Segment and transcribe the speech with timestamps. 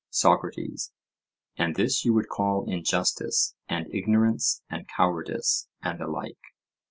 [0.09, 0.93] SOCRATES:
[1.57, 6.39] And this you would call injustice and ignorance and cowardice, and the like?